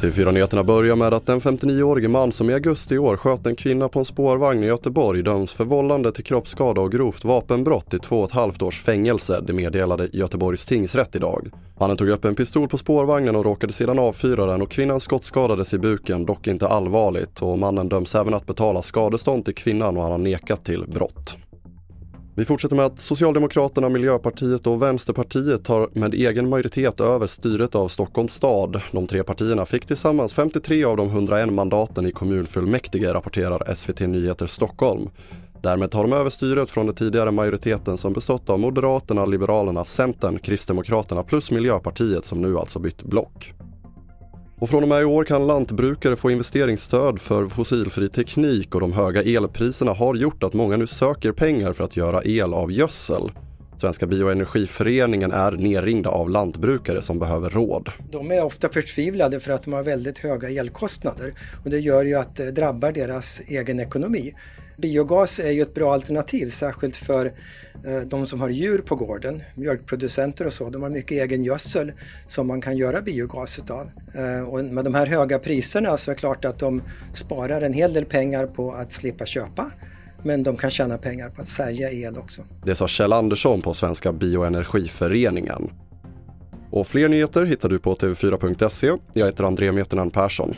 TV4-nyheterna 0.00 0.64
börjar 0.64 0.96
med 0.96 1.14
att 1.14 1.28
en 1.28 1.40
59-årige 1.40 2.08
man 2.08 2.32
som 2.32 2.50
i 2.50 2.54
augusti 2.54 2.94
i 2.94 2.98
år 2.98 3.16
sköt 3.16 3.46
en 3.46 3.56
kvinna 3.56 3.88
på 3.88 3.98
en 3.98 4.04
spårvagn 4.04 4.64
i 4.64 4.66
Göteborg 4.66 5.22
döms 5.22 5.52
för 5.52 5.64
vållande 5.64 6.12
till 6.12 6.24
kroppsskada 6.24 6.80
och 6.80 6.92
grovt 6.92 7.24
vapenbrott 7.24 7.94
i 7.94 7.98
två 7.98 8.20
och 8.20 8.24
ett 8.24 8.34
halvt 8.34 8.62
års 8.62 8.82
fängelse, 8.82 9.40
det 9.46 9.52
meddelade 9.52 10.08
Göteborgs 10.12 10.66
tingsrätt 10.66 11.16
idag. 11.16 11.50
Mannen 11.80 11.96
tog 11.96 12.08
upp 12.08 12.24
en 12.24 12.34
pistol 12.34 12.68
på 12.68 12.78
spårvagnen 12.78 13.36
och 13.36 13.44
råkade 13.44 13.72
sedan 13.72 13.98
avfyra 13.98 14.46
den 14.46 14.62
och 14.62 14.70
kvinnan 14.70 15.00
skottskadades 15.00 15.74
i 15.74 15.78
buken, 15.78 16.26
dock 16.26 16.46
inte 16.46 16.68
allvarligt 16.68 17.42
och 17.42 17.58
mannen 17.58 17.88
döms 17.88 18.14
även 18.14 18.34
att 18.34 18.46
betala 18.46 18.82
skadestånd 18.82 19.44
till 19.44 19.54
kvinnan 19.54 19.96
och 19.96 20.02
han 20.02 20.12
har 20.12 20.18
nekat 20.18 20.64
till 20.64 20.84
brott. 20.88 21.36
Vi 22.38 22.44
fortsätter 22.44 22.76
med 22.76 22.84
att 22.84 23.00
Socialdemokraterna, 23.00 23.88
Miljöpartiet 23.88 24.66
och 24.66 24.82
Vänsterpartiet 24.82 25.64
tar 25.64 25.88
med 25.92 26.14
egen 26.14 26.48
majoritet 26.48 27.00
över 27.00 27.26
styret 27.26 27.74
av 27.74 27.88
Stockholms 27.88 28.34
stad. 28.34 28.80
De 28.92 29.06
tre 29.06 29.24
partierna 29.24 29.64
fick 29.64 29.86
tillsammans 29.86 30.32
53 30.32 30.84
av 30.84 30.96
de 30.96 31.08
101 31.08 31.52
mandaten 31.52 32.06
i 32.06 32.10
kommunfullmäktige, 32.10 33.14
rapporterar 33.14 33.74
SVT 33.74 34.00
Nyheter 34.00 34.46
Stockholm. 34.46 35.10
Därmed 35.62 35.90
tar 35.90 36.02
de 36.02 36.12
över 36.12 36.30
styret 36.30 36.70
från 36.70 36.86
den 36.86 36.94
tidigare 36.94 37.30
majoriteten 37.30 37.98
som 37.98 38.12
bestått 38.12 38.50
av 38.50 38.58
Moderaterna, 38.58 39.26
Liberalerna, 39.26 39.84
Centern, 39.84 40.38
Kristdemokraterna 40.38 41.22
plus 41.22 41.50
Miljöpartiet 41.50 42.24
som 42.24 42.42
nu 42.42 42.58
alltså 42.58 42.78
bytt 42.78 43.02
block. 43.02 43.54
Och 44.60 44.70
från 44.70 44.82
och 44.82 44.88
med 44.88 45.02
i 45.02 45.04
år 45.04 45.24
kan 45.24 45.46
lantbrukare 45.46 46.16
få 46.16 46.30
investeringsstöd 46.30 47.20
för 47.20 47.46
fossilfri 47.46 48.08
teknik 48.08 48.74
och 48.74 48.80
de 48.80 48.92
höga 48.92 49.22
elpriserna 49.22 49.92
har 49.92 50.14
gjort 50.14 50.42
att 50.42 50.54
många 50.54 50.76
nu 50.76 50.86
söker 50.86 51.32
pengar 51.32 51.72
för 51.72 51.84
att 51.84 51.96
göra 51.96 52.22
el 52.24 52.54
av 52.54 52.72
gödsel. 52.72 53.30
Svenska 53.76 54.06
bioenergiföreningen 54.06 55.32
är 55.32 55.52
nerringda 55.52 56.10
av 56.10 56.30
lantbrukare 56.30 57.02
som 57.02 57.18
behöver 57.18 57.50
råd. 57.50 57.90
De 58.10 58.30
är 58.32 58.44
ofta 58.44 58.68
förtvivlade 58.68 59.40
för 59.40 59.52
att 59.52 59.62
de 59.62 59.72
har 59.72 59.82
väldigt 59.82 60.18
höga 60.18 60.50
elkostnader 60.50 61.32
och 61.64 61.70
det 61.70 61.78
gör 61.78 62.04
ju 62.04 62.14
att 62.14 62.36
det 62.36 62.50
drabbar 62.50 62.92
deras 62.92 63.40
egen 63.40 63.80
ekonomi. 63.80 64.34
Biogas 64.82 65.40
är 65.40 65.50
ju 65.50 65.62
ett 65.62 65.74
bra 65.74 65.92
alternativ, 65.92 66.48
särskilt 66.50 66.96
för 66.96 67.26
eh, 67.86 68.00
de 68.06 68.26
som 68.26 68.40
har 68.40 68.48
djur 68.48 68.78
på 68.78 68.96
gården, 68.96 69.42
mjölkproducenter 69.54 70.46
och 70.46 70.52
så. 70.52 70.70
De 70.70 70.82
har 70.82 70.90
mycket 70.90 71.10
egen 71.10 71.44
gödsel 71.44 71.92
som 72.26 72.46
man 72.46 72.60
kan 72.60 72.76
göra 72.76 73.02
biogas 73.02 73.58
utav. 73.58 73.90
Eh, 74.14 74.48
och 74.48 74.64
med 74.64 74.84
de 74.84 74.94
här 74.94 75.06
höga 75.06 75.38
priserna 75.38 75.96
så 75.96 76.10
är 76.10 76.14
det 76.14 76.18
klart 76.20 76.44
att 76.44 76.58
de 76.58 76.82
sparar 77.12 77.60
en 77.60 77.72
hel 77.72 77.92
del 77.92 78.04
pengar 78.04 78.46
på 78.46 78.72
att 78.72 78.92
slippa 78.92 79.26
köpa 79.26 79.70
men 80.22 80.42
de 80.42 80.56
kan 80.56 80.70
tjäna 80.70 80.98
pengar 80.98 81.28
på 81.28 81.40
att 81.40 81.48
sälja 81.48 81.90
el 81.90 82.18
också. 82.18 82.42
Det 82.64 82.74
sa 82.74 82.88
Kjell 82.88 83.12
Andersson 83.12 83.62
på 83.62 83.74
Svenska 83.74 84.12
bioenergiföreningen. 84.12 85.70
Och 86.70 86.86
fler 86.86 87.08
nyheter 87.08 87.44
hittar 87.44 87.68
du 87.68 87.78
på 87.78 87.94
tv4.se. 87.94 88.92
Jag 89.12 89.26
heter 89.26 89.44
André 89.44 89.72
Mietinen 89.72 90.10
Persson. 90.10 90.54